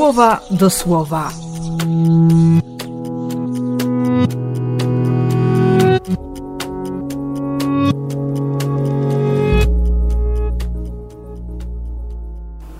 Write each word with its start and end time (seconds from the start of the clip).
słowa 0.00 0.40
do 0.50 0.70
słowa. 0.70 1.32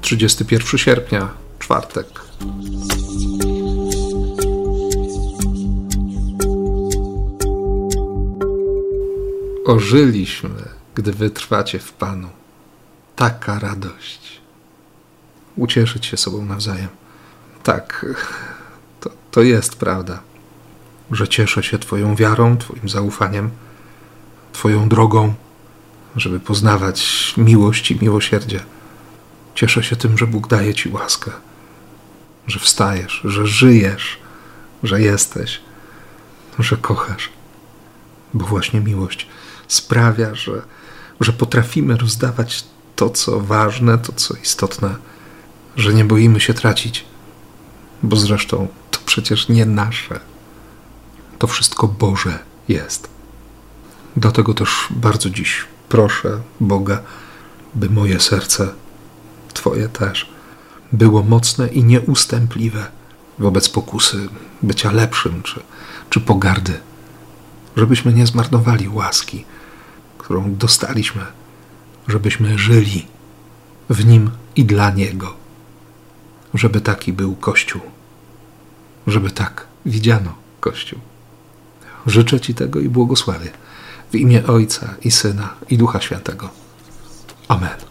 Trzydziesty 0.00 0.44
pierwszy 0.44 0.78
sierpnia, 0.78 1.28
czwartek. 1.58 2.06
Ożyliśmy, 9.66 10.50
gdy 10.94 11.12
wytrwacie 11.12 11.78
w 11.78 11.92
Panu. 11.92 12.28
Taka 13.16 13.58
radość. 13.58 14.40
Ucieszyć 15.56 16.06
się 16.06 16.16
sobą 16.16 16.44
nawzajem. 16.44 16.99
Tak, 17.62 18.06
to, 19.00 19.10
to 19.30 19.42
jest 19.42 19.76
prawda, 19.76 20.22
że 21.10 21.28
cieszę 21.28 21.62
się 21.62 21.78
Twoją 21.78 22.14
wiarą, 22.14 22.56
Twoim 22.56 22.88
zaufaniem, 22.88 23.50
Twoją 24.52 24.88
drogą, 24.88 25.34
żeby 26.16 26.40
poznawać 26.40 27.34
miłość 27.36 27.90
i 27.90 27.98
miłosierdzie. 28.02 28.60
Cieszę 29.54 29.82
się 29.82 29.96
tym, 29.96 30.18
że 30.18 30.26
Bóg 30.26 30.48
daje 30.48 30.74
Ci 30.74 30.88
łaskę, 30.88 31.30
że 32.46 32.58
wstajesz, 32.58 33.20
że 33.24 33.46
żyjesz, 33.46 34.18
że 34.82 35.00
jesteś, 35.00 35.60
że 36.58 36.76
kochasz, 36.76 37.30
bo 38.34 38.46
właśnie 38.46 38.80
miłość 38.80 39.26
sprawia, 39.68 40.34
że, 40.34 40.62
że 41.20 41.32
potrafimy 41.32 41.96
rozdawać 41.96 42.64
to, 42.96 43.10
co 43.10 43.40
ważne, 43.40 43.98
to, 43.98 44.12
co 44.12 44.34
istotne, 44.42 44.94
że 45.76 45.94
nie 45.94 46.04
boimy 46.04 46.40
się 46.40 46.54
tracić, 46.54 47.04
bo 48.02 48.16
zresztą 48.16 48.68
to 48.90 49.00
przecież 49.06 49.48
nie 49.48 49.66
nasze. 49.66 50.20
To 51.38 51.46
wszystko 51.46 51.88
Boże 51.88 52.38
jest. 52.68 53.08
Dlatego 54.16 54.54
też 54.54 54.70
bardzo 54.90 55.30
dziś 55.30 55.64
proszę 55.88 56.40
Boga, 56.60 57.02
by 57.74 57.90
moje 57.90 58.20
serce, 58.20 58.68
Twoje 59.54 59.88
też, 59.88 60.30
było 60.92 61.22
mocne 61.22 61.68
i 61.68 61.84
nieustępliwe 61.84 62.86
wobec 63.38 63.68
pokusy 63.68 64.28
bycia 64.62 64.92
lepszym 64.92 65.42
czy, 65.42 65.60
czy 66.10 66.20
pogardy, 66.20 66.80
żebyśmy 67.76 68.12
nie 68.12 68.26
zmarnowali 68.26 68.88
łaski 68.88 69.44
którą 70.30 70.54
dostaliśmy, 70.54 71.22
żebyśmy 72.08 72.58
żyli 72.58 73.06
w 73.88 74.04
Nim 74.04 74.30
i 74.56 74.64
dla 74.64 74.90
Niego. 74.90 75.34
Żeby 76.54 76.80
taki 76.80 77.12
był 77.12 77.34
Kościół, 77.34 77.80
żeby 79.06 79.30
tak 79.30 79.66
widziano 79.86 80.34
Kościół. 80.60 80.98
Życzę 82.06 82.40
Ci 82.40 82.54
tego 82.54 82.80
i 82.80 82.88
błogosławię 82.88 83.50
w 84.12 84.14
imię 84.14 84.46
Ojca 84.46 84.94
i 85.04 85.10
Syna 85.10 85.54
i 85.70 85.78
Ducha 85.78 86.00
Świętego. 86.00 86.48
Amen. 87.48 87.89